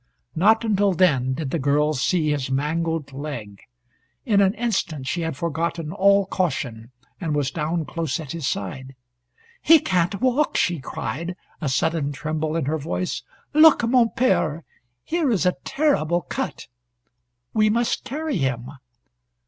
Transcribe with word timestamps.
Not 0.35 0.63
until 0.65 0.93
then 0.93 1.35
did 1.35 1.51
the 1.51 1.59
girl 1.59 1.93
see 1.93 2.31
his 2.31 2.49
mangled 2.49 3.13
leg. 3.13 3.61
In 4.25 4.41
an 4.41 4.55
instant 4.55 5.05
she 5.05 5.21
had 5.21 5.37
forgotten 5.37 5.91
all 5.91 6.25
caution, 6.25 6.89
and 7.19 7.35
was 7.35 7.51
down 7.51 7.85
close 7.85 8.19
at 8.19 8.31
his 8.31 8.47
side. 8.47 8.95
"He 9.61 9.77
can't 9.77 10.19
walk," 10.19 10.57
she 10.57 10.79
cried, 10.79 11.35
a 11.61 11.69
sudden 11.69 12.11
tremble 12.13 12.55
in 12.55 12.65
her 12.65 12.79
voice. 12.79 13.21
"Look, 13.53 13.87
mon 13.87 14.09
pere! 14.15 14.63
Here 15.03 15.29
is 15.29 15.45
a 15.45 15.55
terrible 15.63 16.21
cut. 16.21 16.65
We 17.53 17.69
must 17.69 18.03
carry 18.03 18.37
him." 18.37 18.71